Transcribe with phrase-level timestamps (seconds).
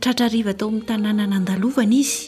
[0.00, 2.22] tratrariva tao amin'ny tanàna nandalovana izy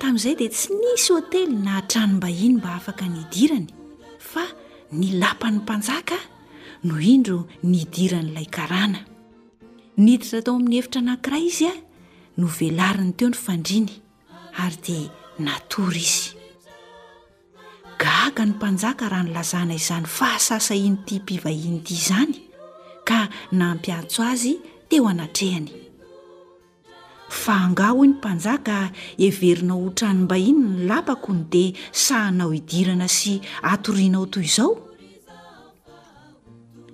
[0.00, 3.68] tamin'izay dia tsy nisy hotely na hatranombahiny mba afaka nidirany
[4.30, 4.44] fa
[4.98, 6.18] ny lapa ny mpanjaka
[6.86, 7.38] noo indro
[7.70, 9.00] nidiranyilay karana
[10.02, 11.74] niditra tao amin'ny hevitra anankira izy a
[12.40, 13.88] novelariny teo ny fandriny
[14.64, 15.06] ary dia
[15.44, 16.28] natory izy
[18.02, 22.34] gaga ny mpanjaka raha nylazana izany fahasasahiny ity mpivahinyity izany
[23.08, 23.18] ka
[23.60, 24.52] nampiatso azy
[24.88, 25.68] teo anatrehany
[27.30, 31.72] fa nga hoy ny mpanjaka heverina ho tranombahiny ny lapakony dea
[32.04, 33.38] sahanao hidirana sy
[33.70, 34.74] atorianao toy izao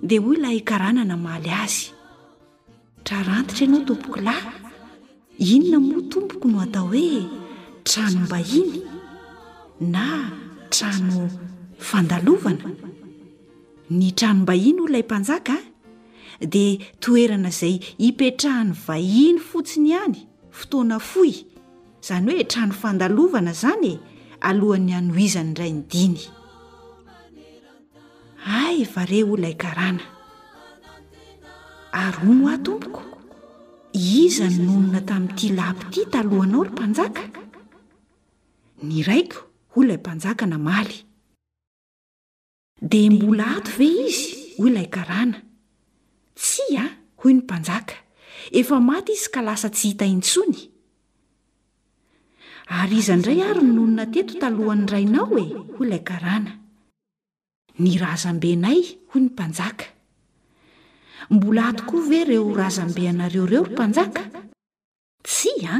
[0.07, 1.85] dia hoy lahy ikarahna namaly azy
[3.07, 4.47] trarantitra ianao tompoko lahy
[5.55, 7.25] inona moa tompoko no atao hoe
[7.87, 8.81] tranombainy
[9.95, 10.05] na
[10.73, 11.19] trano
[11.89, 12.65] fandalovana
[13.99, 15.57] ny tranombahiny oloilay mpanjaka
[16.45, 17.77] a dia toerana izay
[18.09, 20.26] ipetrahany vahiny fotsiny hany
[20.61, 21.35] fotoana foy
[22.03, 23.93] izany hoe trano fandalovana zanye
[24.49, 26.21] alohan'ny anoizany ray ny diny
[28.61, 30.05] ay vare hoy ilaykarana
[32.03, 33.03] ary oy no ahtompoko
[34.23, 37.23] iza ny nonona tamin'yity lapy ty talohanao ry mpanjaka
[38.89, 39.39] ny raiko
[39.73, 40.97] hoy ilay e mpanjaka na maly
[42.91, 45.39] di mbola ato ve izy hoy ilaykarana
[46.39, 46.85] tsy a
[47.21, 48.06] hoy ny mpanjaka
[48.51, 50.71] efa maty izy ka lasa tsy hita intsony
[52.67, 56.53] ary iza indray ary no nonona teto talohany rainao e hoy ilay garana
[57.83, 58.79] ny razambenay
[59.11, 59.87] hoy ny mpanjaka
[61.31, 64.23] mbola ato koa ve reo razambeanareoreo ry mpanjaka
[65.27, 65.75] tsy a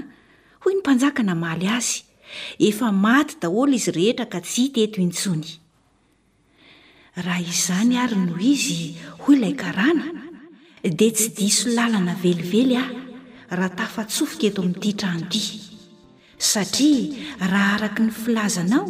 [0.63, 2.03] hoy ny mpanjaka namaly azy
[2.59, 5.47] efa maty daholo izy rehetra ka tsy teto intsony
[7.25, 10.26] raha izzany ary noho izy hoy ilay garana
[10.91, 12.95] dia tsy diso làlana velively aho
[13.59, 15.45] raha tafatsofoka eto amin'nyity trano ity
[16.51, 17.09] satria
[17.53, 18.87] raha araka ny filazanao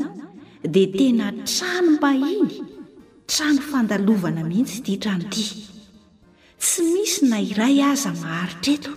[0.74, 2.54] dia tena tranombahiny
[3.30, 5.44] trano fandalovana mihitsy tya trano ity
[6.64, 8.92] tsy misy na iray aza maharitra eto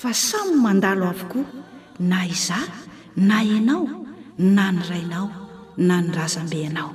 [0.00, 1.46] fa samyn mandalo avokoa
[2.10, 2.58] na iza
[3.28, 3.86] na ianao
[4.56, 5.28] na ny rainao
[5.86, 6.90] na ny razambeanao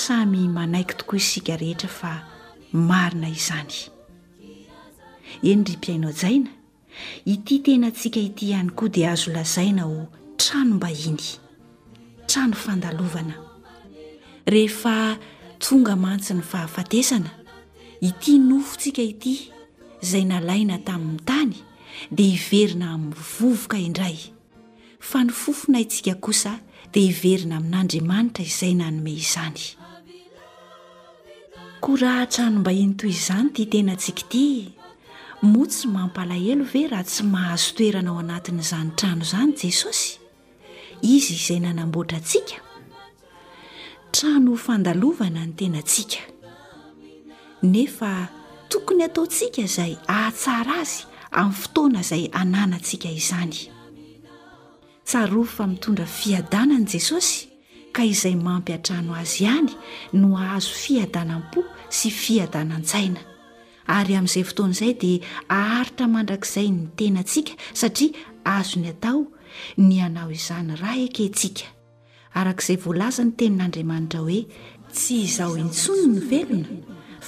[0.00, 2.12] samy manaiky tokoa isika rehetra fa
[2.72, 3.88] marina izany
[5.42, 6.50] eny ry impiainao jaina
[7.24, 11.26] ity tena antsika ity ihany koa dia azo lazaina ho tranombahiny
[12.28, 13.34] trano fandalovana
[14.46, 15.16] rehefa
[15.58, 17.30] tonga mantsy ny fahafatesana
[18.04, 19.34] ity nofontsika ity
[20.02, 21.56] izay nalaina tamin'ny tany
[22.12, 24.18] dia hiverina amin'ny vovoka indray
[25.00, 26.60] fa nyfofona intsika kosa
[26.92, 29.76] dia hiverina amin'andriamanitra izay nanome izany
[31.80, 34.72] korahatrano mba iny toy izany ity tena antsika ity
[35.42, 40.18] moatsy mampalahelo ve raha tsy mahazo toerana ao anatin'izany trano izany jesosy
[41.02, 42.58] izy izay nanamboatra antsika
[44.10, 46.20] trano h fandalovana ny tenaantsika
[47.62, 48.12] nefa
[48.68, 53.56] tokony ataontsika izay ahatsara azy amin'ny fotoana izay hananantsika izany
[55.04, 57.47] tsarovo fa mitondra fiadanany jesosy
[57.92, 59.70] ka izay mampihatrano azy ihany
[60.18, 63.20] no ahazo fiadanam-po sy fiadanan-tsaina
[63.88, 68.10] ary amin'izay fotoan' izay dia aharitra mandrakizay ny tenantsika satria
[68.48, 69.20] ahazo ny atao
[69.80, 71.64] ny anao izany ra ekentsika
[72.38, 74.40] arakaizay voalaza ny tenin'andriamanitra hoe
[74.94, 76.66] tsy izao intsony ny velona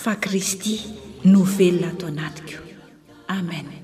[0.02, 0.76] fa kristy
[1.32, 2.58] no velona ato anatiko
[3.28, 3.80] amenea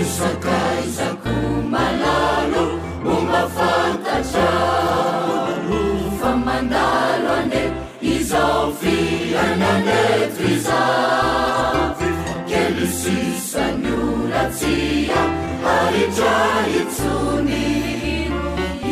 [0.00, 1.36] isakaizako
[1.72, 2.66] malalo
[3.12, 5.82] ommafatacaro
[6.20, 7.74] fa mandalo anet
[8.16, 11.55] izaofiananet via
[13.08, 15.18] isanyo latsia
[15.78, 18.42] aritrahitsonyno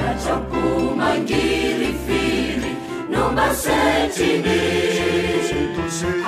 [0.08, 2.70] atako mangirifiry
[3.10, 3.44] nomba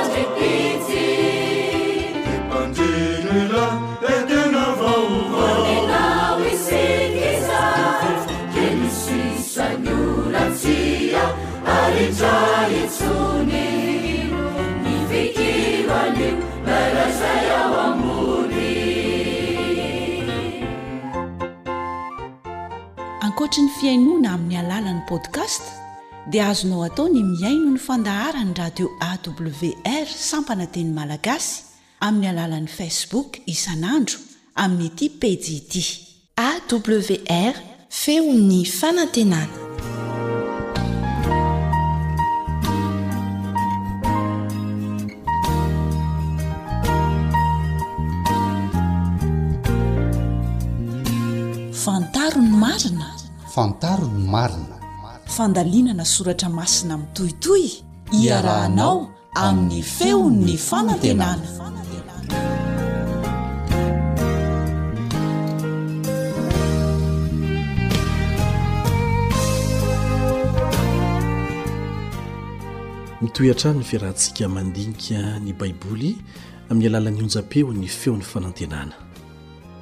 [23.41, 25.63] foatry ny fiainoana amin'ny alalan'ny podcast
[26.31, 31.57] dia azonao atao ny miaino ny fandaharany radio awr sampana teny malagasy
[32.05, 34.19] amin'ny alalan'ni facebook isan'andro
[34.63, 35.73] amin'ny aty pjd
[36.37, 37.55] awr
[38.01, 39.70] feo ny fanantenany
[53.63, 57.65] atarony marinafandalinana soratra masina mitoitoy
[58.23, 58.99] iarahanao
[59.45, 61.47] amin'ny feo'ny fanantenana
[73.21, 76.11] mitoy atranony fiarahantsika mandinika ny baiboly
[76.69, 78.95] amin'ny alala nyonja-peo ny feon'ny fanantenana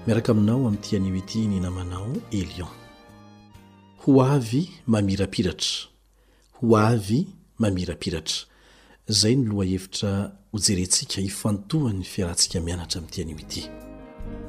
[0.05, 2.11] miaraka aminao amn'ntianioity ny namanao
[2.41, 2.78] elion
[4.09, 5.87] ho avy mamirapiratra
[6.63, 7.27] ho avy
[7.61, 8.45] mamirapiratra
[9.07, 10.11] zay ny loha hevitra
[10.51, 13.61] hojerentsika hifantohany fiarahntsika mianatra ami'tiany mty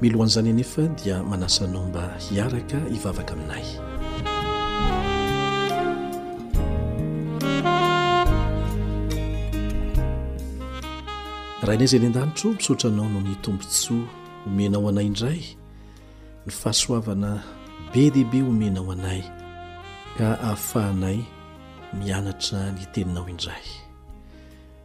[0.01, 3.65] milohan'izany anefa dia manasanao mba hiaraka hivavaka aminay
[11.63, 14.09] raha inayizay ny an-danitro misaotranao no mitompontsoa
[14.47, 15.41] homena ao anay indray
[16.47, 17.43] ny fahasoavana
[17.95, 19.40] be deibe homenao anay
[20.21, 21.25] ka ahafahanay
[21.97, 23.65] mianatra ny teninao indray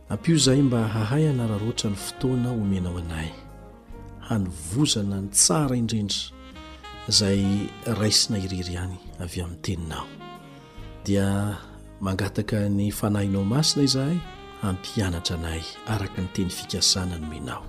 [0.08, 3.30] ampo izahay mba hahay anara roatra ny fotoana homenao anay
[4.32, 6.22] hanovozana ny tsara indrindry
[7.12, 7.42] izay
[8.00, 10.06] raisina iriry any avy amin'ny teninao
[11.06, 11.28] dia
[12.06, 14.18] mangataka ny fanahinao masina izahay
[14.64, 15.60] hampianatra anay
[15.94, 17.64] araka nyteny fikasana nymenao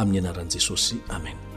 [0.00, 1.47] amin'ny anaran'i jesosy amena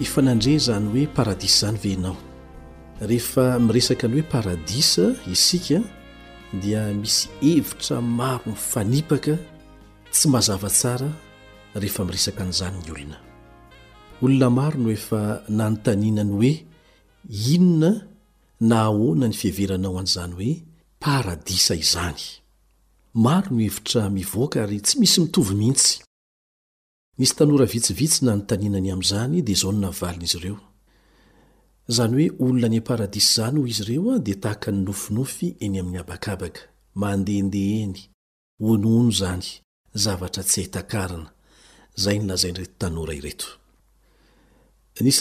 [0.00, 2.16] efa nandrea izany hoe paradisa izany veinao
[3.08, 5.78] rehefa miresaka ny hoe paradisa isika
[6.62, 9.34] dia misy hevitra maro ny fanipaka
[10.12, 11.08] tsy mahazava tsara
[11.82, 13.18] rehefa miresaka an'izany ny olona
[14.24, 15.20] olona maro no efa
[15.58, 16.52] nanontaniana any hoe
[17.54, 17.90] inona
[18.68, 20.50] na hahoana ny fiheveranao an'izany hoe
[21.04, 22.20] paradisa izany
[23.26, 26.05] maro no hevitra mivoaka ary tsy misy mitovy mihitsy
[27.22, 30.56] nsy tanora vitsivitsy nanytaninany amzany di zao nynavalinaizy ireo
[31.96, 36.62] zany hoe olona niparadisy zany ho izy ireoa di tahaka nynofinofy eny amin'ny abakabaka
[37.00, 37.98] mandendehny
[38.70, 39.46] onono zany
[40.04, 41.30] zavatra tsy aitakarana
[42.02, 45.14] zay nilazainyreto tanora iretoaao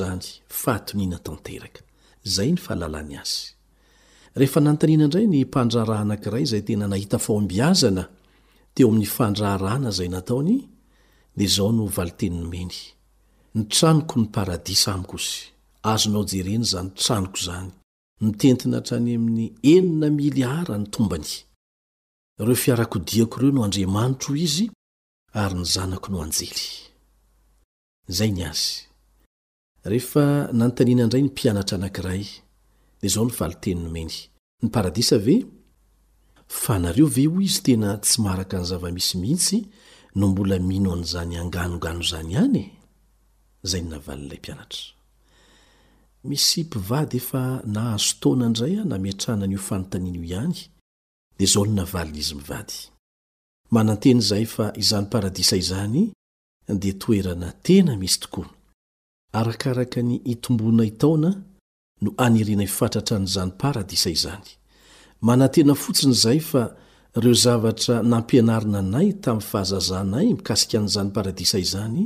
[0.00, 0.06] za
[2.24, 3.46] zayny falalany azy
[4.38, 8.02] rehefa nantaniana ndray nympandraharahnankiray izay tena nahita faombiazana
[8.74, 10.54] teo amin'ny fandraharana zay nataony
[11.36, 12.76] dia izao no valinteninomeny
[13.54, 15.34] ny tranoko ny paradisa amykosy
[15.92, 17.72] azonao jereny zany tranoko zany
[18.24, 21.30] mitentina hatra ny amin'ny enina mily ara ny tombany
[22.40, 24.64] ireo fiarakodiako ireo no andriamanitro izy
[25.42, 26.54] ary ny zanako no anjely
[28.16, 28.89] zay ny azy
[29.88, 32.22] rehefa nanontanianandray ny mpianatra anankiray
[33.00, 34.06] dia zao nivaliteny nomey
[34.62, 35.40] ny paradisa ve
[36.48, 39.58] fa nareo ve oy izy tena tsy maraka ny zava-misimihitsy
[40.20, 42.64] no mbola mino an'izany anganongano zany iany e?
[43.70, 44.82] zay nynavalinyilay mpianatra
[46.28, 47.42] misy mpivady efa
[47.74, 50.56] nahazotona ndray a namitrananyio fanontanin io ihany
[51.38, 52.76] dia zao nynavalin'izy mivady
[53.74, 56.00] mananteny zay fa izany paradisa izany
[56.82, 58.42] dia toerana tena misy toko
[59.38, 61.30] arakaraka ny hitombona itaona
[62.02, 64.46] no anirina fantratra nyzany paradisa izany
[65.26, 66.62] manantena fotsiny zay fa
[67.22, 72.00] reo zavatra nampianarinanay tamy fahazazanay mikasiky anyzany paradisa izany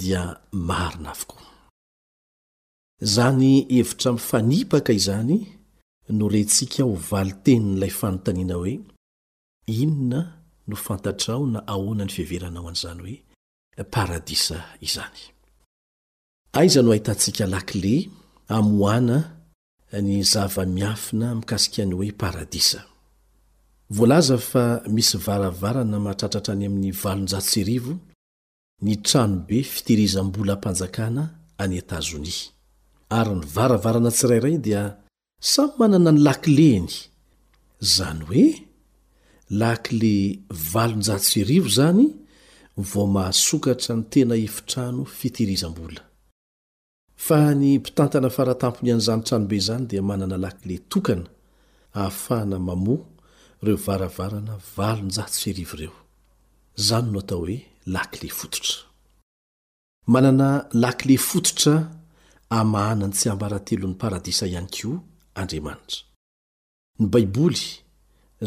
[0.00, 0.22] dia
[0.68, 1.36] marina foko
[3.14, 5.36] zany hevtra mfanipaka izany
[6.18, 8.74] norentsika ho vali-teniny lay fanontanina hoe
[9.82, 10.20] inona
[10.68, 13.00] no fantatrao na ahonany fiveranao anzany
[13.76, 14.56] hoe paradisa
[14.88, 15.20] izany
[16.52, 18.10] aizano ahitantsika lakile
[18.48, 19.36] amoana
[20.02, 22.84] ny zava-miafina mikasikiany hoe paradisa
[23.90, 27.96] voalaza fa misy varavarana mahatratratra any ami'ny valonjatserivo
[28.82, 32.34] nitranobe fitihirizambola mpanjakana any etazoni
[33.18, 34.82] ary nyvaravarana tsirairay dia
[35.52, 36.92] samy manana ny lakileny
[37.94, 38.44] zany hoe
[39.60, 40.14] lakile
[40.72, 42.04] valonjatseri zany
[42.90, 46.00] vomahasokatra ny tena eftrano fitihirizaboa
[47.26, 51.26] n pitantaa faratampony anzanytranobe zany dia manana lakile tokana
[51.94, 53.06] ahafahana mamo
[53.62, 55.92] reo varavarana valonjahtsy erivireo
[56.76, 57.56] zany no atao hoe
[57.86, 58.74] lakile fototra
[60.16, 61.74] aa lakile fototra
[62.50, 64.88] amahnany tsy ambaratelo ny paradisa ihany ko
[65.40, 66.00] andriamanitra
[66.98, 67.62] ny baiboly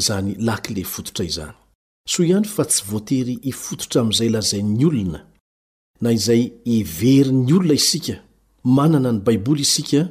[0.05, 1.55] zany lakile fototra izany
[2.11, 5.19] so ihany fa tsy voatery ifototra amizay lazai'ny olona
[6.01, 6.43] na izay
[6.77, 8.15] iveri'ny olona isika
[8.63, 10.09] manana ny baiboly isika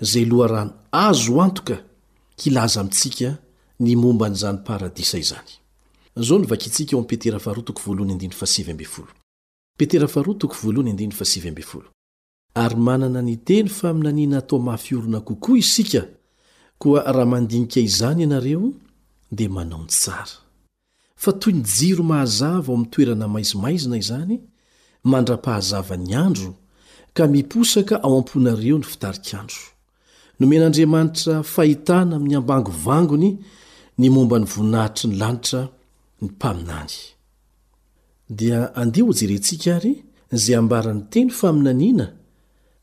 [0.00, 1.84] za loarano azo antoka
[2.36, 3.38] kilaza mintsika
[3.80, 5.50] nymomba ny zany paradisa izany
[12.54, 16.06] ary manana niteny fa aminanina hatao mahafyorana kokoa isika
[16.78, 18.72] koa raha mandinika izany ianareo
[19.32, 20.36] dia manao ny tsara
[21.16, 24.40] fa toy nijiro mahazava ao amy toerana maizimaizina izany
[25.04, 26.54] mandrapahazava ny andro
[27.16, 29.60] ka miposaka ao amponareo nyfitarikandro
[30.38, 33.30] nomeny'andriamanitra fahitana aminy ambango vangony
[34.02, 35.60] nymomba ny voninahitry ny lanitra
[36.20, 36.96] ny mpaminany
[38.38, 39.92] dia andeha ho jerentsika ary
[40.42, 42.06] zay ambarany teny faminanina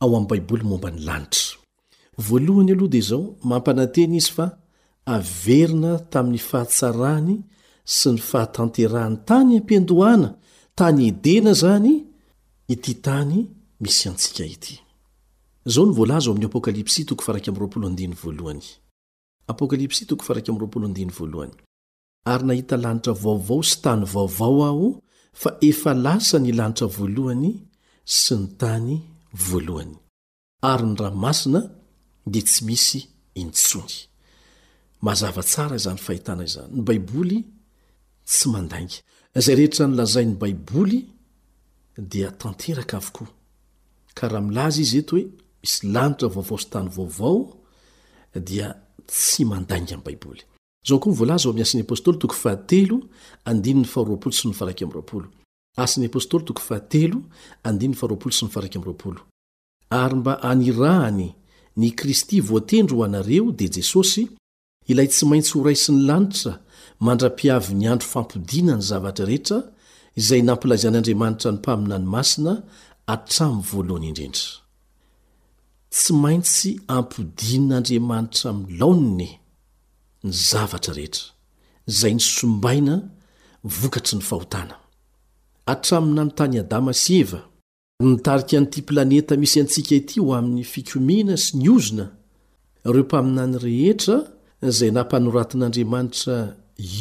[0.02, 1.50] ao am baiboly mombany lanitra
[2.26, 4.46] voalohany alohdi zao mampananteny izy fa
[5.16, 7.36] averina tamiy fahatsarany
[7.98, 10.30] sy ny fahatanterahany tany ampiandohana
[10.78, 11.96] tany edena zany
[12.74, 13.50] ity tany
[19.48, 20.06] apokalypsy
[21.10, 21.50] v
[22.26, 24.90] ary nahita lanitra vaovao sy tany vaovao aho
[25.34, 27.52] fa efa lasa nilanitra voalohany
[28.06, 28.96] sy ny tany
[29.50, 29.96] voalohany
[30.72, 31.60] ary ny raha masina
[32.34, 33.00] di tsy misy
[33.42, 33.98] intsony
[35.06, 37.38] mazava tsara zany fahitana izany ny baiboly
[38.28, 38.98] tsy mandaingy
[39.44, 40.98] zay rehetra nilazai ny baiboly
[42.12, 43.30] dia tanteraka avokoa
[44.20, 45.26] karaha milaza izy etohoe
[45.66, 47.40] isy lanitra vaovao sotany vaovao
[48.50, 48.68] dia
[49.08, 51.08] tsy mandangy m babolyoko
[58.50, 58.58] m
[59.92, 61.34] ary mba anirahany
[61.78, 64.22] ny kristy voatendry o anareo dia jesosy
[64.88, 66.54] ilay tsy maintsy ho raisiny lanitra
[67.00, 69.58] mandrapiavy nyandro fampidinany zavatra rehetra
[70.22, 72.54] izay nampilazian'andriamanitra ny mpaminany masina
[73.14, 74.36] atraylidn
[75.92, 79.28] tsy maintsy ampidinin'andriamanitra milaonny
[80.24, 81.26] ny zavatra rehetra
[82.00, 82.96] zay nisombaina
[83.80, 84.76] vokatsy ny fahotana
[85.74, 87.40] atraminamyy tany adama sy eva
[88.06, 92.06] nitarika anyity planeta misy antsika ity ho amin'ny fikomiana sy ny ozona
[92.86, 94.16] ireo mpaminany rehetra
[94.78, 96.36] zay nampanoratin'andriamanitra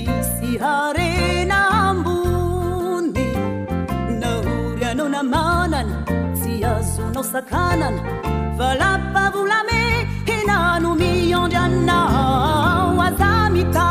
[0.00, 1.60] isiharena
[1.98, 3.26] mbone
[4.20, 5.84] naoryanao namanana
[6.40, 8.00] si azonao sakanana
[8.58, 9.78] valapavolame
[10.28, 13.89] hena no miondy annao azamita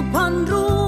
[0.00, 0.87] أر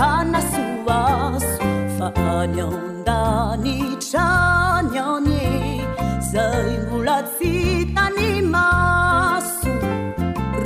[0.00, 1.54] anasoaso
[1.96, 2.06] fa
[2.40, 3.72] anyaondany
[4.08, 5.46] tranane
[6.30, 9.72] zaingolacitani maso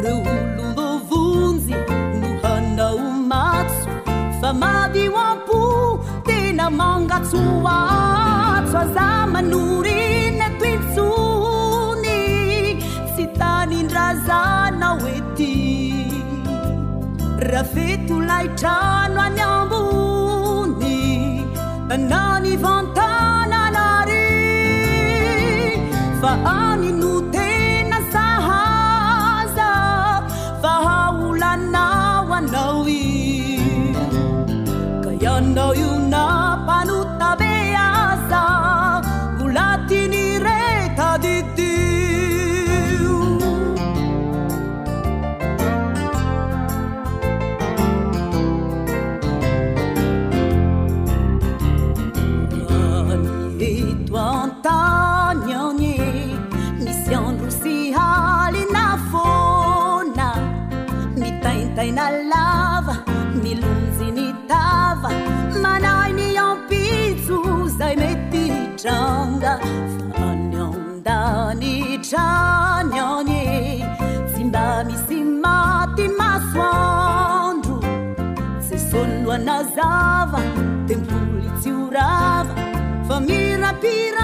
[0.03, 1.77] ryhololovonzy
[2.21, 3.01] no hanao
[3.33, 3.89] matso
[4.41, 5.59] fa madioapo
[6.27, 10.04] tyna mangatsowatsa zamanori
[17.55, 20.91] davitulai tranoanyabuni
[21.97, 22.84] ananivan
[83.21, 84.24] ميربيرة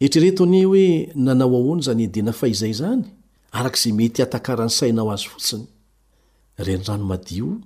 [0.00, 3.04] etrereto nie hoe nanao ahoany zany edena fa izay izany
[3.58, 7.58] arakza mety atakansainao azosakrstayaoanro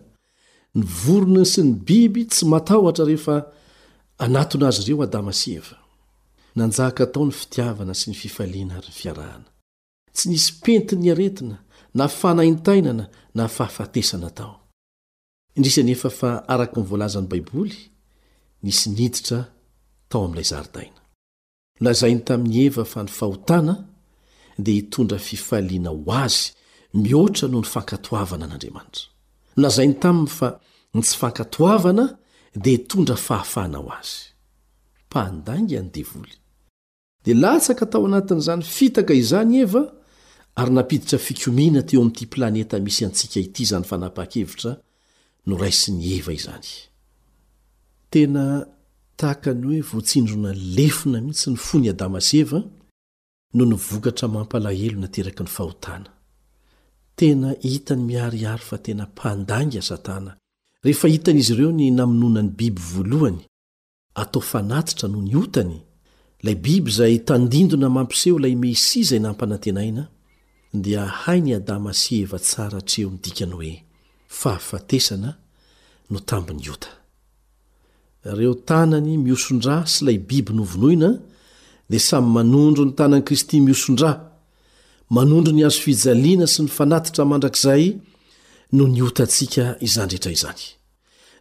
[0.76, 3.36] nivoroni sy ny biby tsy matahotra rehe fa
[4.24, 5.76] anatona azy ireo adama sy eva
[6.56, 9.46] nanjaka tao ny fitiavana sy ny fifaliana ary ny fiarahana
[10.14, 11.56] tsy nisy penti ny aretina
[11.98, 13.04] na fanaintainana
[13.36, 14.54] na fahafatesana tao
[15.56, 17.76] indrisany efa fa araka myvoalazany baiboly
[18.64, 19.40] nisy niditra
[20.10, 21.00] tao ami'ilay zaritaina
[21.84, 23.74] lazainy tamin'ny eva fa nyfahotana
[24.64, 26.42] dia hitondra fifaliana ho azy
[27.02, 29.02] mihoatra noho nyfankatoavana an'andriamanitra
[29.58, 30.48] nazainy tamiy fa
[30.94, 32.04] nitsy fankatoavana
[32.64, 34.12] di tondra fahafanao azy
[35.12, 36.34] pandangy any devoly
[37.24, 39.82] dia latsaka tao anatiny zany fitaka izany eva
[40.60, 44.72] ary napiditra fikomiana teo amyty planeta misy antsika ity izany fanapa-kevitra
[45.48, 46.68] noraisy ny eva izany
[48.12, 48.44] tena
[49.20, 52.58] tahakany oe voatsindrona lefona mintsy ny fo ny adamas eva
[53.56, 56.10] no nivokatra mampalahelo nateraka ny fahotana
[57.18, 60.30] tena hitany miarihary fa tena mpandangya satana
[60.84, 63.40] rehefa hitan'izy ireo nynamonona ny biby voalohany
[64.22, 65.74] atao fa natitra no niotany
[66.44, 70.02] la biby zay tandindona mampseo ilay mesỳ zay nampanantenaina
[70.84, 73.72] dia hay ny adama sy eva tsara treo midikany hoe
[74.40, 75.30] fahafatesana
[76.10, 76.90] no tambony ota
[78.32, 81.10] ireo tanany miosondra sy lay biby novonoina
[81.90, 84.27] dia samy manondro ny tanany kristy miosondraha
[85.10, 87.84] manondro ny azo fijaliana sy ny fanatitra mandrakizay
[88.76, 90.62] no niotaantsika izandrehetra izany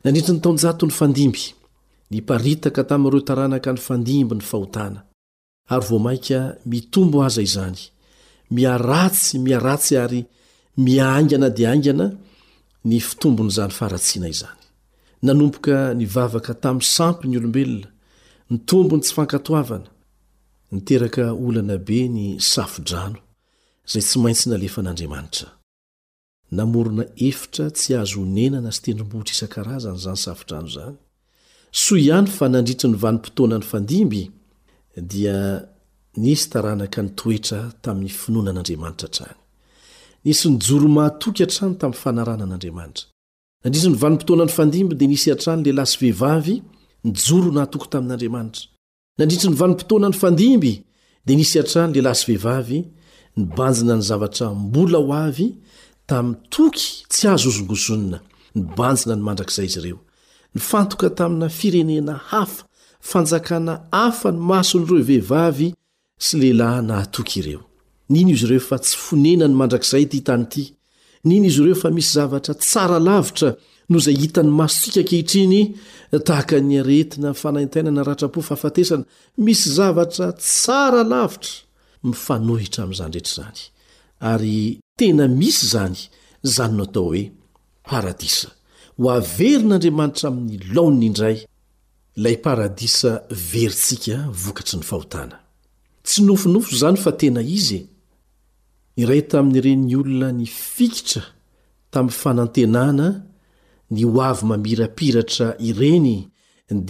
[0.04, 1.44] nanritryny taojo ny fandimby
[2.14, 5.02] niparitaka tamin'n'ireo taranaka ny fandimby ny fahotana
[5.74, 6.40] ary vo mainka
[6.72, 7.82] mitombo aza izany
[8.58, 10.22] miaratsy miaratsy ary
[10.86, 12.06] mia aingana dia aingana
[12.90, 14.62] ny fitombon'izany faharatsiana izany
[15.26, 17.88] nanompoka nivavaka tamin'ny sampy ny olombelona
[18.52, 19.88] ny tombony tsy fankatoavana
[20.74, 23.27] niteraka olana be ny safdrao
[23.92, 25.48] zay tsy maintsy nalefan'andriamanitra
[26.60, 30.96] namorona efitra tsy azo onenana sy tendrombohitra isan-karazany zany saftrano zany
[31.84, 34.24] so ihany fa nandritry ny vanimpotoanany fandimby
[35.12, 35.38] dia
[36.24, 39.36] nisy taranaka nytoetra tamin'ny finoana an'andriamanitra hatrany
[40.26, 43.06] nisy nijoro mahatoky atrano tami'ny fanarana an'andriamanitra
[43.64, 46.60] nandritr ny vanimpotoanany fandimb dia nisy atrany la lasy vehivavy
[47.08, 48.64] nijoro nahatoky tamin'andriamanitra
[49.20, 50.74] nandritry ny vanimpotoana ny fandimby
[51.26, 52.80] dia nisy atrany la lasy vehivavy
[53.38, 55.48] ny banjina ny zavatra mbola ho avy
[56.10, 58.18] tami'n toky tsy ahzoozongozonna
[58.58, 60.00] ny banjina ny mandrakizay izy ireo
[60.56, 62.66] ny fantoka tamina firenena hafa
[63.10, 65.70] fanjakana hafa ny masonyreo vehivavy
[66.26, 67.62] sy lehilahy nahatoky ireo
[68.14, 70.64] nyino izy ireo fa tsy fonena ny mandrakzay ty tanyity
[71.30, 73.54] nino izy ireo fa misy zavatra tsara lavitra
[73.90, 75.62] no zay hita n'ny maso sika kehitriny
[76.28, 81.64] taha nyaetina fanaitaiana aaoasy zr
[82.04, 83.60] mifanohitra amzanyrehetra zany
[84.20, 85.98] ary tena misy zany
[86.56, 87.22] zany no tao oe
[87.90, 88.50] paradisa
[88.98, 91.38] ho averyn'andriamanitra aminy lony indray
[92.24, 93.12] la paradisa
[93.52, 95.24] verintsikavokats nfta
[96.08, 97.88] tsy nofonofo zany fa tena izy e.
[99.02, 101.24] iray taminy reniny olona nifikitra
[101.94, 103.08] tamyy fanantenana
[103.94, 106.18] ny ho avy mamirapiratra ireny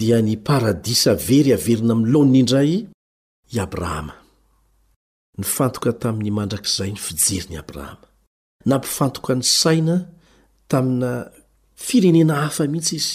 [0.00, 2.72] dia nyparadisa very averina am lony indray
[3.64, 4.14] abrahama
[5.38, 8.06] nyfantoka taminy mandrakizay ny fijeriny abrahama
[8.66, 9.96] nampifantoka ny saina
[10.68, 11.30] tamina
[11.76, 13.14] firenena hafa mintsy izy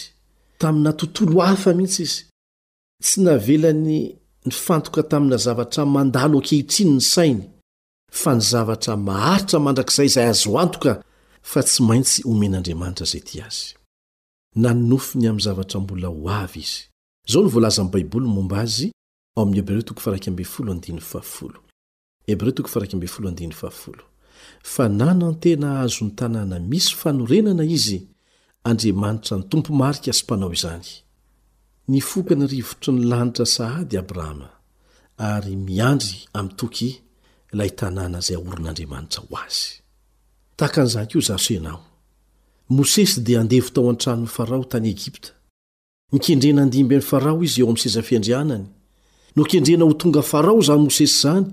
[0.58, 2.20] tamina tontolo hafa mintsy izy
[3.04, 7.42] tsy navelany nifantoka tamina zavatra mandalo ankehitriny ny sainy
[8.12, 11.04] fa nizavatra maharitra mandrakizay zay azo antoka
[11.42, 13.76] fa tsy maintsy homeny'andriamanitra zay ty azy
[24.64, 27.88] fa nanantena ahazony tanàna misy fanorenana iz
[28.64, 28.74] ra
[29.40, 30.72] ntompmrkspaaoza
[31.96, 34.50] nfokanyrvotro nylanitra saady abraama
[35.18, 36.90] ary miandry amy toky
[37.52, 39.82] la tanàna zay aoron'andriamanitra ho azy
[41.16, 41.82] nzaozao
[42.70, 45.30] mosesy d andevtao an-tranonyfarao tany egipta
[46.12, 48.66] nikendrenaandimby am farao izy eo am seza fiandrianany
[49.36, 51.48] nokendrena ho tonga farao zany mosesy zany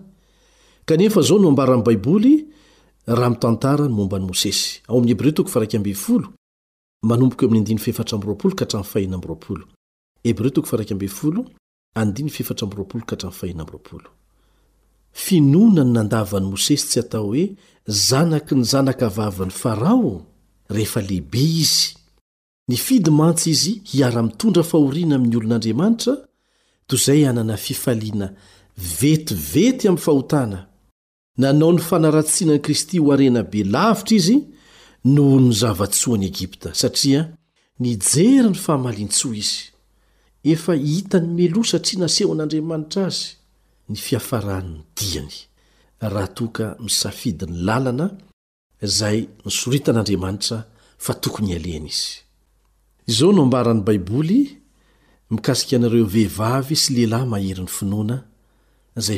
[0.86, 2.46] kanefa izao noambarany baiboly
[3.06, 4.80] raha mitantarany mombany mosesy
[15.12, 20.22] finonany nandavany mosesy tsy atao hoe zanaky ny zanakavavany farao
[20.68, 21.96] rehefa lehibe izy
[22.68, 26.14] nifidy mantsy izy hiara mitondra fahoriana aminy olon'andriamanitra
[26.86, 28.32] toizay anana fifaliana
[29.00, 30.69] vetivety amy fahotana
[31.38, 34.36] nanao ny fanaratsianany kristy ho arenabe lavitra izy
[35.04, 37.22] noho ny zavatsoany egipta satria
[37.80, 39.62] nijery ny fahamalintsoa izy
[40.52, 43.22] efa hitany melosa try nasehoan'andriamanitra azy
[43.90, 45.34] nifihafarahanny diany
[46.12, 48.06] raha toaka misafidi ny lalana
[48.96, 50.56] zay nisoritan'andriamanitra
[51.04, 52.08] fa tokony hialeny izy
[53.10, 54.40] izao nombarany baiboly
[55.32, 58.16] mikasika anareo vehivavy sy lelahy maheriny finoana
[58.96, 59.16] ireo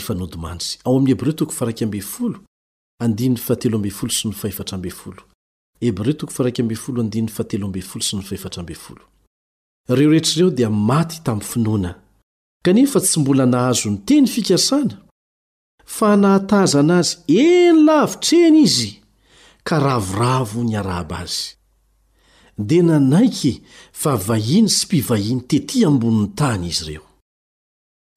[9.89, 11.95] rehetrireo dia maty tamy finoana
[12.65, 14.97] kanefa tsy mbola nahazo nyteny fikasana
[15.85, 18.91] fa nahataza anazy eny lavitreny izy
[19.67, 21.43] ka ravoravo niaraba azy
[22.59, 23.53] dia nanaiky
[23.93, 27.12] fa vahiny sy pivahiny tetỳ amboniny tany izy reo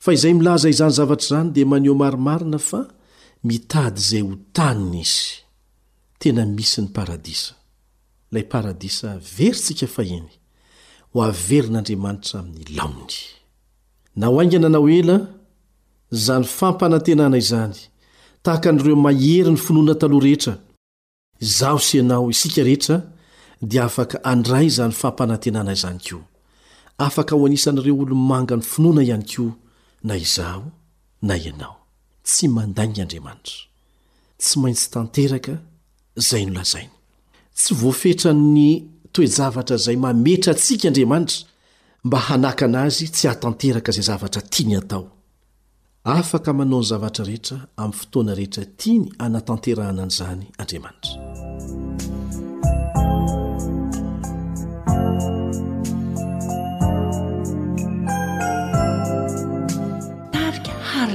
[0.05, 2.79] fa izay milaza izany zavatra izany dia maneho maromarina fa
[3.47, 5.25] mitady izay ho taniny izy
[6.19, 7.53] tena misy ny paradisa
[8.33, 10.21] lay paradisa veryntsika fahiy
[11.11, 13.17] ho averin'andriamanitra ami'ny laomny
[14.19, 15.17] nao aingana anao ela
[16.25, 17.79] zany fampanantenana izany
[18.43, 20.53] tahaka an'ireo mahery ny finoana taloh rehetra
[21.59, 22.95] zaho si anao isika rehetra
[23.69, 26.23] dia afaka andray izany fampanantenana izany koa
[27.07, 29.43] afaka ho anisanyireo olomanga ny finoana iany ko
[30.05, 30.63] na izaho
[31.21, 31.75] na ianao
[32.23, 33.61] tsy mandangy andriamanitra
[34.39, 35.53] tsy maintsy tanteraka
[36.27, 36.91] zay nolazainy
[37.59, 38.69] tsy voafetra ny
[39.13, 41.37] toe zavatra izay mametra antsika andriamanitra
[42.05, 45.03] mba hanaka ana azy tsy hahatanteraka izay zavatra tiany hatao
[46.15, 51.33] afaka manao ny zavatra rehetra amin'ny fotoana rehetra tiany anatanterahana any izany andriamanitra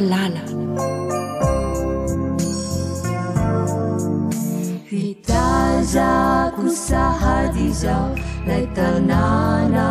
[0.00, 0.30] laa
[4.90, 9.86] vitaza kosahadi zao naitanana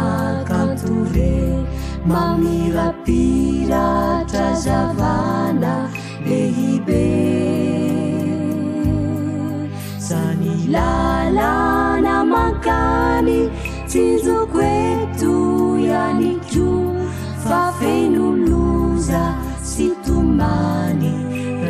[0.47, 1.65] kantore
[2.05, 5.89] mamirapira trazavana
[6.25, 7.29] behibe
[10.07, 13.49] zany lalana mankani
[13.87, 16.91] tsizokoeto yani kio
[17.49, 19.38] fa fenoloza
[20.41, 21.13] any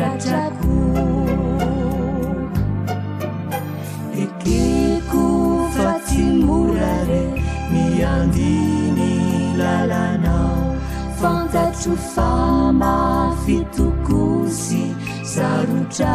[0.00, 0.74] ratrako
[4.24, 5.24] ekeko
[5.76, 7.20] fa tsy mora re
[7.72, 8.54] miandi
[8.98, 9.08] ny
[9.60, 10.54] lalanao
[11.22, 14.82] fantatro famafitokosy
[15.32, 16.14] sarotra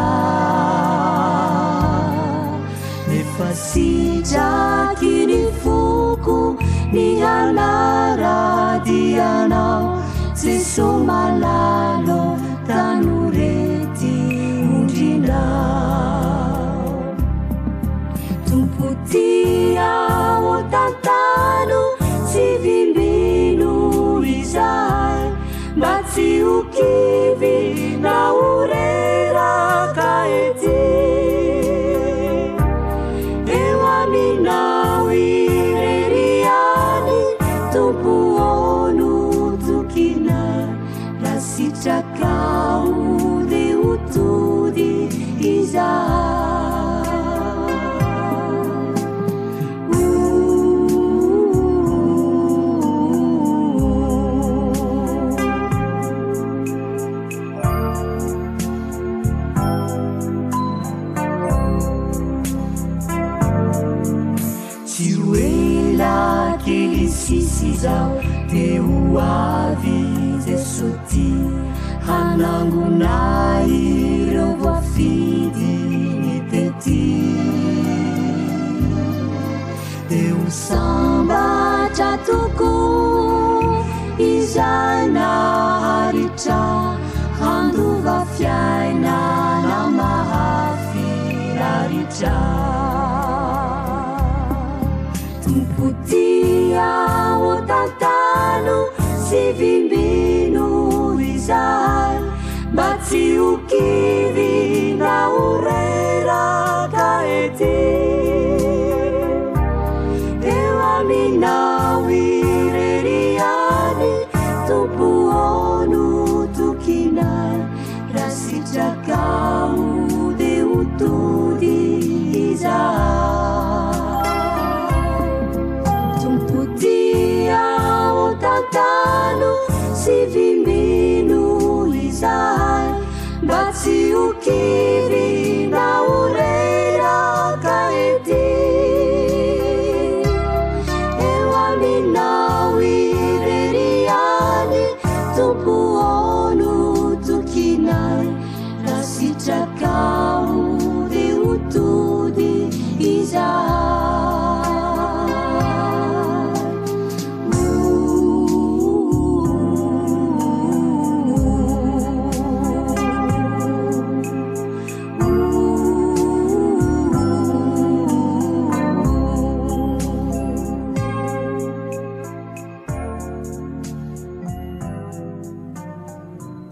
[3.09, 6.37] nefa sijaky ny foko
[6.93, 9.85] ny halaradianao
[10.43, 12.19] jeso malalo
[19.07, 21.24] 记要我当当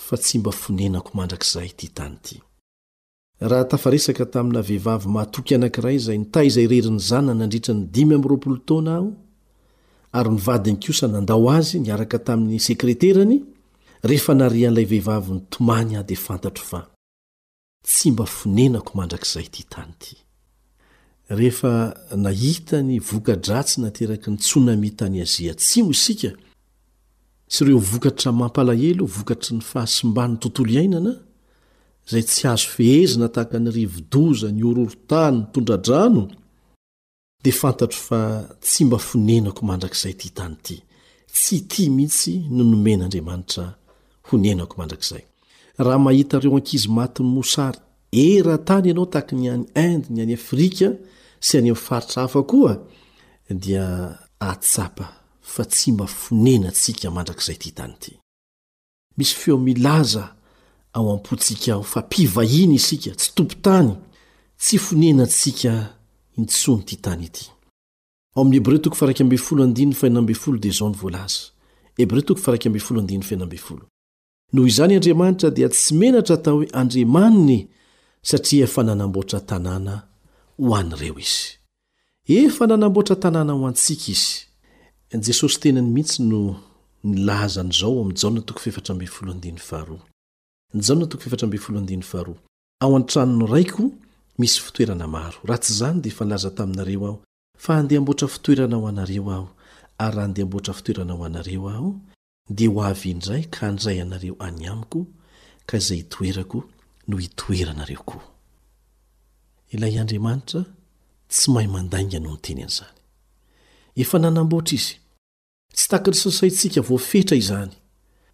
[0.07, 2.37] fa tsy mba fonenako mandrakizay ty tany ty
[3.41, 9.13] raha tafaresaka tamina vehivavy mahatoky anankiray izay nita iza ireriny zana nandritra ny diymtn aho
[10.13, 13.45] ary nivadiny kosa nandao azy niaraka tamin'ny sekreterany
[14.03, 16.81] rehefa narian'ilay vehivavi ny tomany ady fantatro fa
[17.85, 20.17] tsy mba finenako mandrakzay tytayhe
[22.17, 26.33] nahitany vokadratsy naterak ny tsonami tany azia tsy mo isika
[27.53, 31.26] sy reo vokatra mampalahelo vokatry ny fahasmbany tontolo iainana
[32.07, 36.23] zay tsy azo fehezina tahaka ny rivodoza ny ororo-tany nytondradrano
[37.43, 38.21] dia fantatro fa
[38.63, 40.77] tsy mba fonenako mandrakizay ty tany ity
[41.37, 43.67] tsy ti mihitsy nonomen'andriamanitra
[44.31, 45.25] honenako mandrakizay
[45.85, 47.79] raha mahitaireo ankizy mati n'ny mosary
[48.31, 50.89] era tany ianao tahaka ny any inde ny any afrika
[51.43, 52.75] sy hany amin'ny faritra hafa koa
[53.63, 53.87] dia
[54.51, 55.07] atsapa
[55.43, 58.15] fa tsy mba fonena antsika mandrakizay ty tany ity
[60.97, 63.91] aoampontsikaaho fapivahiny isika tsy tompo tany
[64.63, 65.73] tsy fonenatsika
[66.49, 66.89] sont
[74.55, 77.59] noho izany andriamanitra dia tsy menatra hatao hoe andrimanny
[78.29, 79.95] satria efa nanamboatra tanàna
[80.63, 81.43] ho anreo izy
[82.43, 84.35] efa nanamboatra tanàna ho antsika izy
[85.27, 86.61] jesosy tenany mitsy no
[87.05, 87.59] nilaz
[92.81, 93.91] aantranono raiko
[94.39, 97.19] misy fitoerana maro ra tsy zany de fa nlaza taminareo aho
[97.59, 99.49] fa handeha amboatra fitoerana ho anareo aho
[99.99, 101.89] ary raha handeha amboatra fitoerana ho anareo aho
[102.57, 104.99] de ho avy indray ka handray anareo any amiko
[105.67, 106.59] ka izay hitoerako
[107.09, 108.25] no hitoeranareo kosy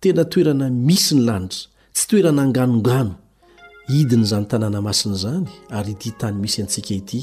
[0.00, 3.14] tsoaika aztterna misy nylanitra tsy toerananganongano
[3.88, 7.20] hidiny zany tanàna masiny zany ary idi tany misy antsika ity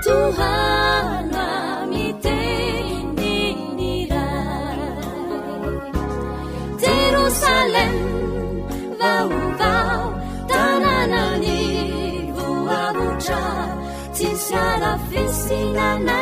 [0.06, 1.46] tuhan a
[1.90, 4.30] miteninila
[6.84, 7.92] jerusalem
[9.02, 9.76] vauva
[10.54, 11.64] tananani
[12.36, 13.42] voamuta
[14.18, 16.13] cesarafesia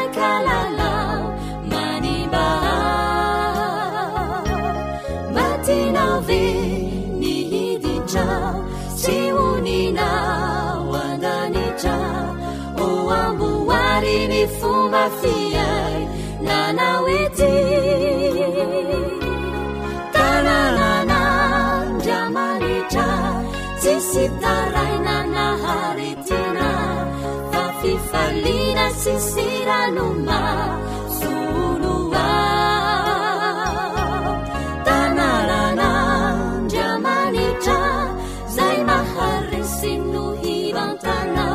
[29.30, 30.40] siranuma
[31.18, 32.28] suluwa
[34.88, 35.90] tananana
[36.74, 37.78] jamanita
[38.58, 41.48] zaimaharisinnuhibang tana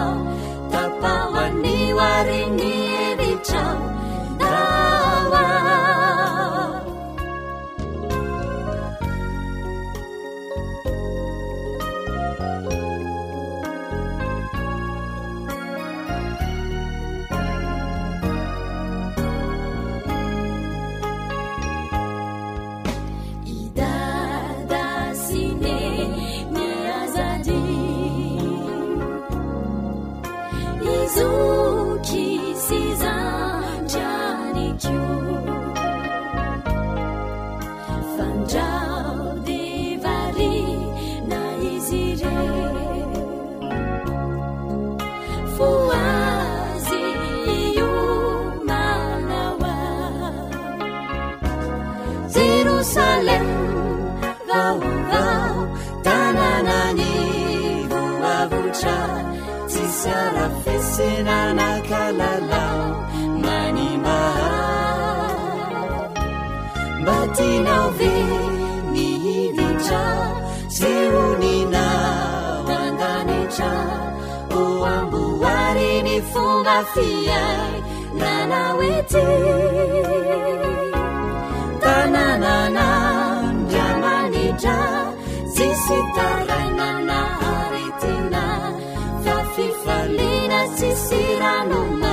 [0.73, 2.86] tapawaniwarini
[61.29, 62.65] nanakalala
[63.43, 64.07] manib
[67.07, 68.15] batinavi
[68.93, 70.03] nihidita
[70.77, 71.85] seunina
[72.69, 73.71] banganeta
[74.61, 77.43] oambuwarinifubafia
[78.23, 79.27] nanawete
[81.85, 82.87] tananana
[83.73, 84.77] jamanita
[85.45, 86.66] zesea
[90.97, 92.06] سيرانن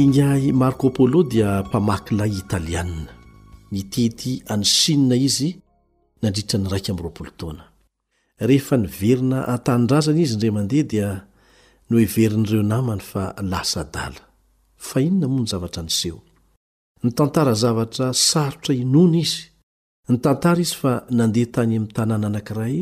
[0.00, 3.06] ingay markopolo dia mpamakylay italiana
[3.70, 5.50] nitety anysinna izy
[6.22, 7.64] nandritra nyraiky amroapolo toana
[8.48, 11.08] rehefa niverina atanindrazany izy ndramandeha dia
[11.90, 13.22] nooe verin'ireo namany fa
[13.52, 14.22] lasa dala
[14.88, 16.20] fahinona moa ny zavatra niseho
[17.04, 19.42] nytantara zavatra sarotra inona izy
[20.10, 22.76] ny tantara izy fa nandeha tany ami'y tanàna anankiray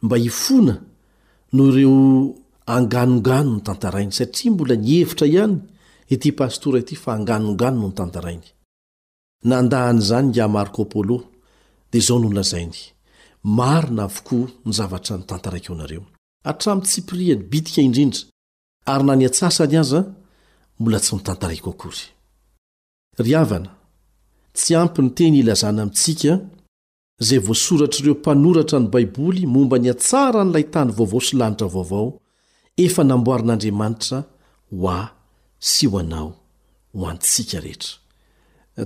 [0.06, 0.74] mba hifona
[1.54, 1.96] noho ireo
[2.76, 5.56] anganongano nytantarainy satria mbola nihevitra ihany
[9.70, 11.18] daznaarkopolo
[11.92, 12.78] d zao nolazainy
[13.44, 14.36] maro navoko
[14.66, 16.06] nizavatra nitantaraik oo
[16.52, 18.20] atramy tsy pirianybitika indrindra
[18.92, 20.00] ary naniatsasany aza
[20.80, 22.00] mbola tsy mitantaraiky kokory
[24.58, 26.34] tsy ampyny teny ilazana mintsika
[27.28, 32.10] zay voasoratraireo panoratra ny baiboly momba niatsara ny lay tany vaovao solanitra vaovao
[32.86, 34.18] efa namboaran'andriamanitra
[34.86, 34.90] o
[35.60, 36.34] sy hoanao
[36.94, 37.94] hoantsika rehetra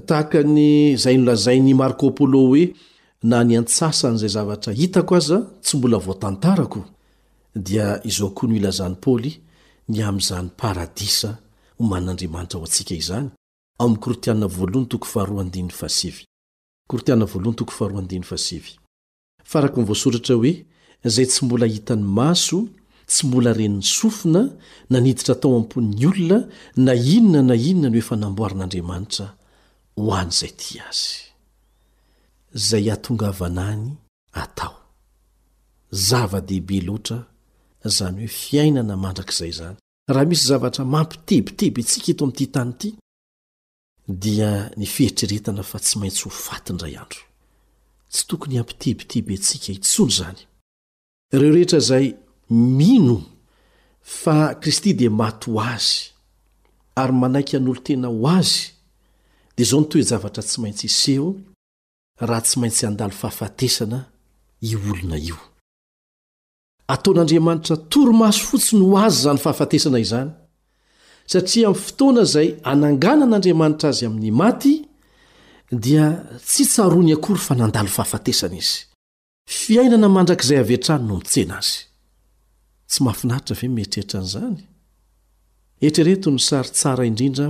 [0.06, 2.74] tahakany zainilazainy markopolo hoe
[3.24, 6.86] na niantsasany zay zavatra hitako aza tsy mbola voatantarako
[7.56, 9.42] dia izo koa no ilazahany paoly
[9.90, 11.38] ny amyzany paradisa
[11.78, 13.30] ho manan'andriamanitra ho antsika izany
[13.80, 15.46] a2rakvasoara
[21.04, 22.68] e zay tsy mbola hitany maso
[23.12, 24.44] tsy mbola reniny sofina
[24.94, 26.38] naniditra tao am-pon'ny olona
[26.86, 29.26] na inona na inona ny oefa namboaran'andriamanitra
[30.00, 31.16] ho an' izay ty azy
[32.70, 33.84] zay atonga vanany
[34.44, 34.76] atao
[36.08, 37.20] zava-dehibe loatra
[37.96, 39.78] zany hoe fiainana mandrakizay zany
[40.14, 42.90] raha misy zavatra mampitebiteby atsika eto amin'ty tany ity
[44.24, 44.52] dia
[44.82, 47.22] nifieritreretana fa tsy maintsy ho faty ndray andro
[48.14, 50.40] tsy tokony ampitebiteby atsika itsonry zany
[51.40, 52.08] reo rehetra izay
[52.52, 53.22] mino
[54.02, 55.98] fa kristy dia maty ho azy
[56.96, 58.60] ary manaiky hanolo tena ho azy
[59.56, 61.30] dia izao nitoejavatra tsy maintsy iseho
[62.28, 64.00] raha tsy maintsy handalo fahafatesana
[64.68, 65.38] i olona io
[66.94, 70.30] ataon'andriamanitra toro maso fotsiny ho azy zany fahafatesana izany
[71.32, 74.74] satria my fotoana zay ananganan'andriamanitra azy aminy maty
[75.86, 76.06] dia
[76.50, 78.90] tsy tsarony akory fa nandalo fahafatesana izyrzs
[82.92, 84.58] tsy mahafinaritra ve metreitran'izany
[85.88, 87.48] etrereto ny sary tsara indrindra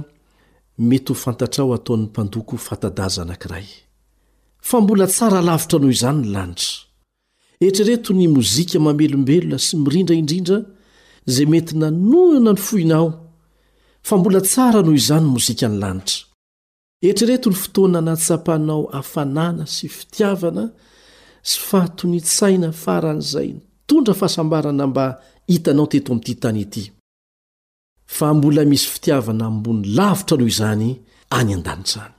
[0.90, 3.68] mety ho fantatrao ataon'ny mpandoko fatadaza anankiray
[4.70, 6.72] fa mbola tsara lavitra noho izany ny lanitra
[7.68, 10.58] etrereto ny mozika mambelombelona sy mirindra indrindra
[11.30, 13.08] izay mety nanonana ny foinao
[14.08, 16.18] fa mbola tsara noho izany mozika ny lanitra
[17.10, 20.66] etrereto ny fotoana natsapahnao hafanana sy fitiavana
[21.50, 25.06] sy fahatoni-tsaina faran'izay nitondra fahasambarana mba
[25.52, 26.92] hitanao teto amtytany ity
[28.06, 30.90] fa mbola misy fitiavana ambony lavitra noho izany
[31.38, 32.14] any andanitrany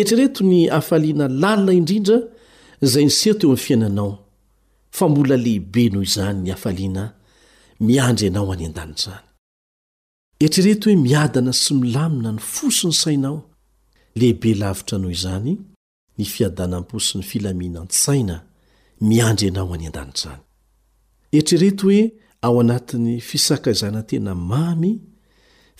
[0.00, 2.18] etrereto ny afaliana lalina indrindra
[2.92, 4.14] zay niseo teo am fiainanao
[4.90, 7.02] fa mbola lehibe naho izany niafaliana
[7.80, 9.22] miandry anao any an-danitrany
[10.40, 13.38] etrereto hoe miadana sy milamina ny fosony sainao
[14.14, 15.58] lehibe lavitra naho izany
[16.18, 18.36] nifiadana mposony filaminany saina
[19.00, 20.40] miandr anao any an-danitrany
[21.38, 22.00] etrereto oe
[22.44, 24.92] ao anatiny fisakazana tena mamy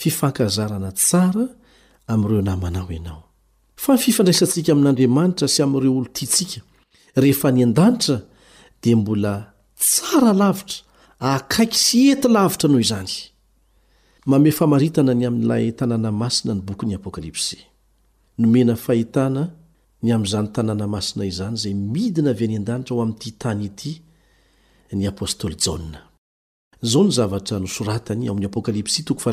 [0.03, 1.45] fifankazarana tsara
[2.13, 3.23] amiireo namanao ianao
[3.85, 6.61] fa ny fifandraisantsika amin'andriamanitra sy amiireo olo tyntsika
[7.23, 8.17] rehefa ny an-danitra
[8.83, 9.35] dia mbola
[9.85, 10.77] tsara lavitra
[11.35, 13.13] akaiky sy ety lavitra anao izany
[14.31, 17.59] mame famaritana ny amin'n'ilay tanàna masina ny bokyn'ny apokalypsy
[18.41, 19.43] nomena fahitana
[20.05, 23.93] ny ami'izany tanàna masina izany zay midina avy any an-danitra ho amin'nity tany ity
[24.99, 26.01] ny apôstoly jaona
[26.85, 29.27] zao ny zavatra nosoratany amny apokalypsy zpklps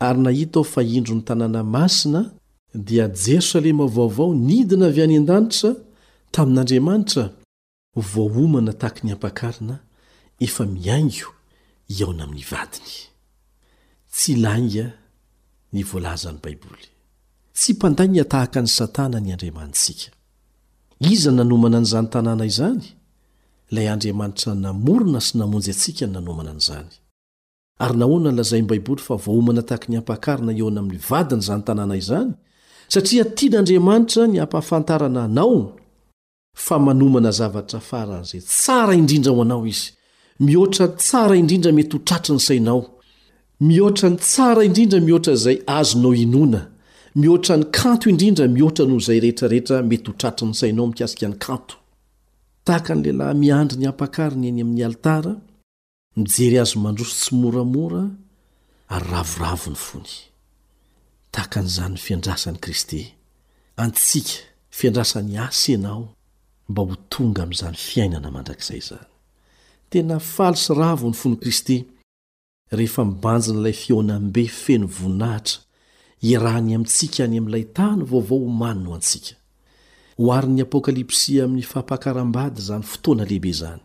[0.00, 2.22] ary nahitao fa indro ny tanàna masina
[2.74, 5.70] dia jerosalema vaovao nidina avy any andanitra
[6.34, 7.24] tamin'andriamanitra
[8.12, 9.76] vaoomana tahaky ny ampakarina
[10.46, 11.30] efa miaingo
[11.96, 14.52] iaona aminy vadinytsy la
[16.16, 19.94] lzany baiboltsy ndana tahaka ny satana ny dransi
[21.00, 22.80] iza nanomana ny zany tanàna izany
[23.72, 26.90] la andriamanitra namorona sy namonjy antsika ny nanomana nyzany
[27.80, 32.32] ary nahona lazainy baiboly fa vohomana tahaky ny ampahakarina eo na aminyvadiny zany tanàna izany
[32.88, 35.76] satria tiny andriamanitra nyapafantarana nao
[36.56, 39.92] fa manomana zavatra faran'ze tsara indrindra ho anao izy
[40.40, 42.80] mihoatrany tsara indrindra mety ho tratriny sainao
[43.60, 46.71] mihoatrany tsara indrindra mihoatra zay azonao inona
[47.14, 51.36] mihoatra ny kanto indrindra mihoatra noho izay rehetrarehetra mety ho tratri ny sainao mikasika ny
[51.46, 51.74] kanto
[52.66, 55.32] tahakan' leilahy miandry ny hampakari ny eny amin'ny alitara
[56.20, 58.04] mijery azo mandroso tsy moramora
[58.94, 60.12] ary ravoravo ny fony
[61.32, 63.00] tahaka n'izany ny fiandrasany kristy
[63.82, 64.32] antsika
[64.78, 66.04] fiandrasany asi ianao
[66.70, 69.08] mba ho tonga amin'izany fiainana mandrakzay zany
[69.90, 71.76] tena fali sy ravo ny fony kristy
[72.78, 75.58] rehefa mibanjina ilay feonambe feno voninahitra
[76.30, 79.34] irahny amintsika ny aminn'ilay tany vaovao ho mano no antsika
[80.20, 83.80] ho arin'ny apokalypsy amin'ny fahampahakaram-bady izany fotoana lehibe izany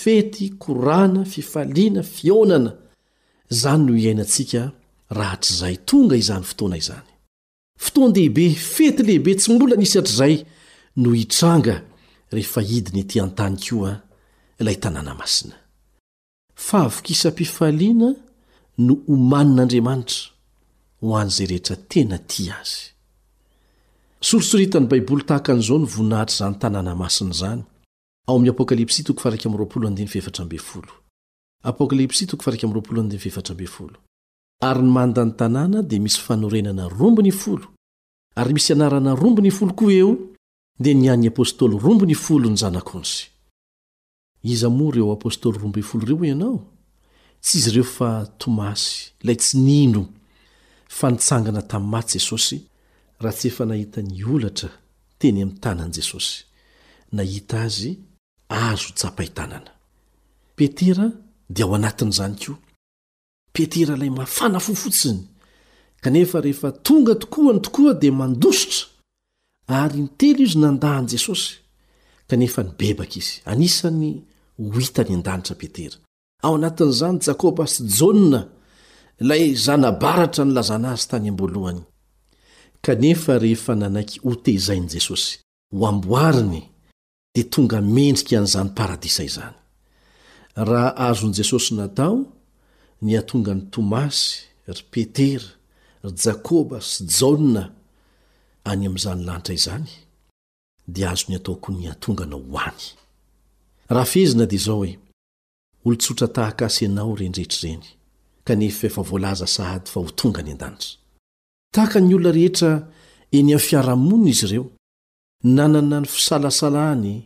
[0.00, 2.72] fety korana fifaliana fionana
[3.54, 4.62] izany no iainantsika
[5.18, 7.10] raha tr'izay tonga izany fotoana izany
[7.84, 8.44] fotoan dehibe
[8.74, 10.34] fety lehibe tsy mbola nisatr' zay
[11.02, 11.74] no hitranga
[12.34, 13.90] rehefa idiny etỳ an-tany koa
[14.60, 15.56] ilay tanàna masina
[16.68, 18.08] faavkisa-pifaliana
[18.86, 20.22] no omanin'andriamanitra
[24.20, 27.62] sorosoritany baiboly tahakanizao nyvoninahitry zany tanàna masinyzany
[28.26, 28.42] ao
[34.60, 37.66] ary nymanda ny tanàna dia misy fanorenana rombo ny folo
[38.34, 40.16] ary misy anarana rombo ny folo koa eo
[40.80, 43.26] dia niany apostoly rombo ny folo ny zanakonsy
[44.42, 46.62] iza mory eo apostoly rombo folo reo o ianao
[47.40, 50.08] tsy izy reo fa tomasy lay tsy nino
[50.88, 52.58] fanitsangana tamy maty jesosy
[53.20, 54.70] raha tsy efa nahita ni olatra
[55.18, 56.36] teny amiy tanany jesosy
[57.16, 57.90] nahita azy
[58.48, 59.70] azo htsapahitanana
[60.56, 61.06] petera
[61.54, 62.58] di ao anatin'izany koa
[63.54, 65.20] petera ilay mafana fofotsiny
[66.02, 68.80] kanefa rehefa tonga tokoa ny tokoa dia mandosotra
[69.68, 71.50] ary nitelo izy nandahny jesosy
[72.28, 74.10] kanefa nibebaka izy anisany
[74.58, 75.96] ho hitany an-danitra petera
[76.44, 78.40] ao anatin'zany jakoba sy jona
[79.20, 81.80] lay zanabaratra nilazana azy tany ambolohany
[82.82, 85.38] kanefa rehefa nanaiky o teizainy jesosy
[85.72, 86.62] ho amboariny
[87.34, 89.54] di tonga mendriky anyizany paradisa izany
[90.54, 92.26] raha azony jesosy natao
[93.02, 95.44] niatongany tomasy ry petera
[96.04, 97.72] ry jakoba sy jana
[98.64, 99.88] any amyzany lanitra izany
[100.88, 102.58] di azo niataoko niatonganao ho
[107.26, 107.78] anyo
[111.72, 112.88] tahakany olona rehetra
[113.32, 114.64] eniao fiarahamono izy ireo
[115.56, 117.16] nanana ny fisalasalany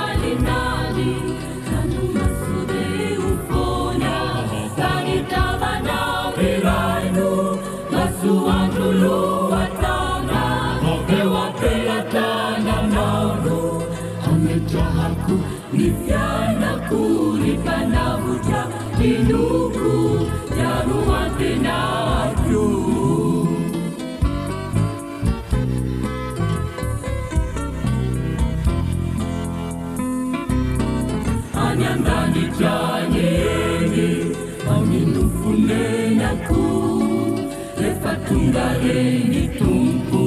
[38.86, 40.26] enitubu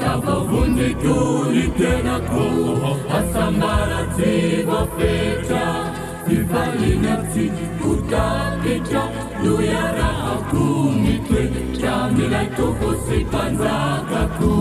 [0.00, 1.14] kavavondeko
[1.64, 4.32] ibena koho asamara te
[4.66, 5.64] vwa feta
[6.36, 7.44] ivalinasi
[7.90, 8.26] uta
[8.62, 9.02] peta
[9.42, 11.40] luyara akumitwe
[11.80, 14.52] tamenaitovosetandzagaku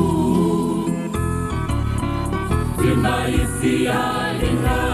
[2.92, 4.89] imaisialenga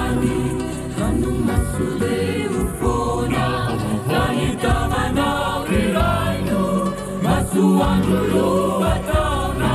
[7.58, 9.72] anlatana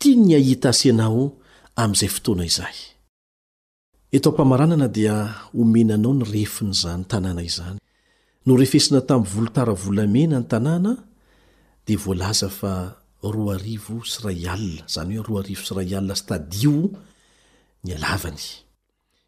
[0.01, 1.25] ti ny ahita asianao
[1.83, 2.96] amy izay fotoana izay
[4.13, 7.79] etao mpamaranana dia homenanao nyrefiny zanyn tanàna izany
[8.47, 10.93] norehefesina tami'y volotara vlamena ny tanàna
[11.87, 12.73] dia volaza fa
[13.33, 16.91] ro arivo sy ra alina zany hoe roario sy ra alna stadio
[17.85, 18.43] ni alavany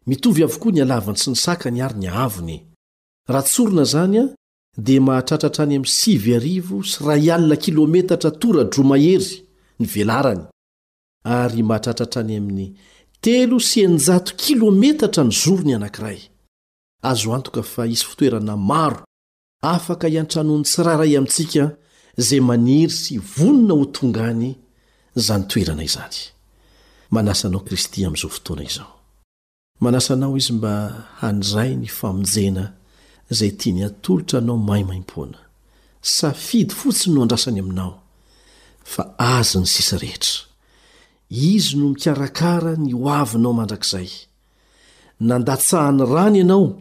[0.07, 2.55] mitovy avokoa nialavany sy ny sakany ary ny avony
[3.29, 4.23] raha tsorona zany a
[4.85, 6.53] dia mahatratratrany amin'y siari
[6.91, 9.31] sy ra alna kilometatra toradromahery
[9.79, 10.43] ny velarany
[11.39, 12.67] ary mahatratrantrany amin'ny
[13.21, 16.19] telo 91 kilometatra ny zorony anankiray
[17.03, 19.03] azo antoka fa isy fitoerana maro
[19.61, 21.65] afaka hiantranony tsirairay amintsika
[22.27, 24.49] zay maniry sy vonana ho tongany
[25.25, 26.17] zany toerana izany
[27.11, 28.99] manasa anao kristy amyizao fotoana izao
[29.79, 30.71] manasa anao izy mba
[31.19, 32.73] handrai ny famonjena
[33.31, 35.37] zay tianiatolotra anao maimaipona
[36.01, 37.95] safidy fotsiny ho andrasany aminao
[38.83, 40.48] fa azony sisa rehetr
[41.29, 44.09] izy no mikarakara ny o avinao mandrakizay
[45.19, 46.77] nandatsahany rany ianao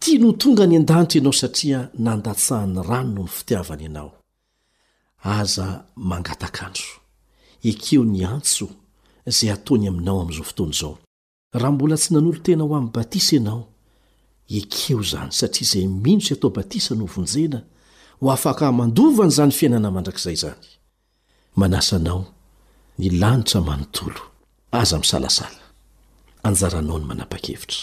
[0.00, 4.12] tia no tonga ny an-danitry ianao satria nandatsahany rano no mi fitiavany anao
[5.22, 6.90] aza mangatakandro
[7.62, 8.68] ekeo nyantso
[9.26, 10.98] zay ataony aminao amyizao fotony zao
[11.52, 13.66] raha mbola tsy nanolo tena ho am batisa ianao
[14.48, 17.62] ekeo zany satria zey mintsy hatao batisa novonjena
[18.20, 22.20] ho afaka hamandovany zany fiainana mandrakizay zany
[23.00, 24.20] y lanitsa manontolo
[24.80, 25.60] aza misalasala
[26.48, 27.78] anjaranao ny manapakevitra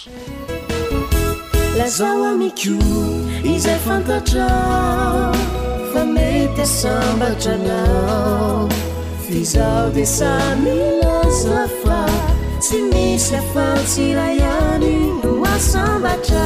[1.77, 2.75] lazao amiko
[3.55, 4.35] izay fantatr
[5.93, 8.69] fa mety sambatra nao
[9.41, 12.01] izao disami lazafa
[12.61, 14.89] tsy misy aaotsira iany
[15.21, 16.45] noaambatra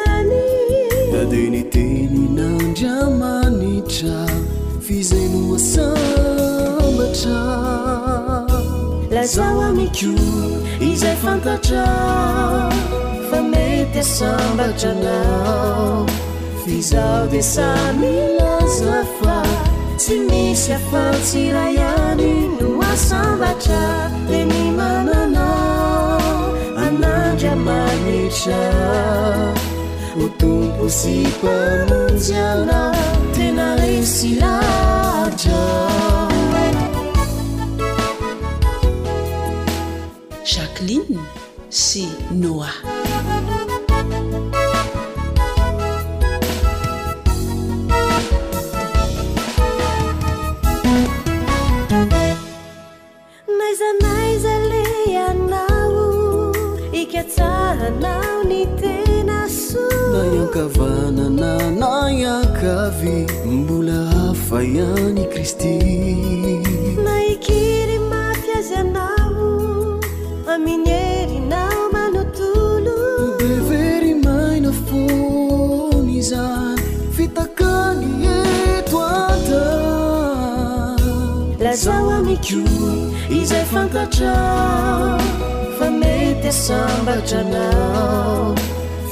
[9.09, 10.15] lazaa miciu
[10.91, 12.69] izafanaa
[13.31, 15.15] fametsambacana
[16.63, 19.43] fial de sami laafa
[19.97, 23.81] simisaatirayani noasabata
[24.37, 25.45] enimanana
[26.85, 28.59] ana gamanica
[30.25, 32.91] otomposipomondiaa
[40.45, 41.05] jacquelin
[41.69, 42.67] c'est noa
[60.11, 61.51] nayankavanana
[61.81, 64.01] nayankavi mbola
[64.49, 65.75] fayani kristi
[67.03, 69.99] naikiri mafiazy anao
[70.53, 72.95] aminerinao manotulo
[73.39, 76.43] deverimaina foni za
[77.17, 78.05] fitakaetoata
[81.63, 82.65] lazao amikiu
[83.41, 84.35] izay fantara
[85.79, 88.55] fametesambaranao